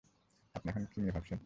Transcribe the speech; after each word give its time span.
আপনি 0.55 0.67
এখন 0.69 0.83
কী 0.85 0.97
নিয়ে 1.01 1.13
ভাবছেন? 1.13 1.39